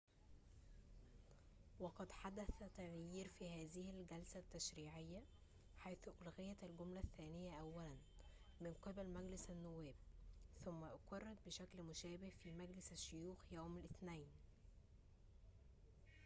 [1.79, 5.21] وقد حدث تغيير في هذه الجلسة التشريعيّة
[5.77, 7.95] حيث أُلغيت الجملة الثّانية أوّلاً
[8.61, 9.93] من قِبل مجلس النوّاب
[10.65, 14.27] ثم أُقِرّت بشكل مشابه في مجلس الشّيوخ يوم الاثنين